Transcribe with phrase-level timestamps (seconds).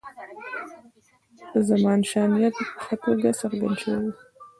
[1.53, 4.11] د زمانشاه نیت په ښه توګه څرګند شوی وو.